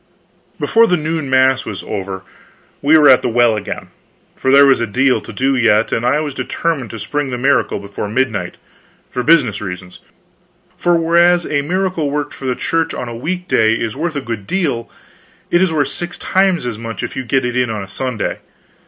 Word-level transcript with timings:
Before 0.59 0.87
the 0.87 0.97
noon 0.97 1.29
mass 1.29 1.63
was 1.63 1.83
over, 1.83 2.23
we 2.81 2.97
were 2.97 3.07
at 3.07 3.21
the 3.21 3.29
well 3.29 3.55
again; 3.55 3.89
for 4.35 4.49
there 4.49 4.65
was 4.65 4.81
a 4.81 4.87
deal 4.87 5.21
to 5.21 5.31
do 5.31 5.55
yet, 5.55 5.91
and 5.91 6.03
I 6.03 6.19
was 6.21 6.33
determined 6.33 6.89
to 6.89 6.97
spring 6.97 7.29
the 7.29 7.37
miracle 7.37 7.77
before 7.77 8.09
midnight, 8.09 8.57
for 9.11 9.21
business 9.21 9.61
reasons: 9.61 9.99
for 10.75 10.95
whereas 10.95 11.45
a 11.45 11.61
miracle 11.61 12.09
worked 12.09 12.33
for 12.33 12.45
the 12.47 12.55
Church 12.55 12.95
on 12.95 13.09
a 13.09 13.15
week 13.15 13.47
day 13.47 13.75
is 13.75 13.95
worth 13.95 14.15
a 14.15 14.21
good 14.21 14.47
deal, 14.47 14.89
it 15.51 15.61
is 15.61 15.71
worth 15.71 15.89
six 15.89 16.17
times 16.17 16.65
as 16.65 16.79
much 16.79 17.03
if 17.03 17.15
you 17.15 17.23
get 17.23 17.45
it 17.45 17.55
in 17.55 17.69
on 17.69 17.83
a 17.83 17.87
Sunday. 17.87 18.39